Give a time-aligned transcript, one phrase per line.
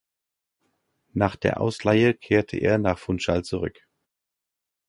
[1.13, 3.81] Nach der Ausleihe kehrte er nach Funchal zurück.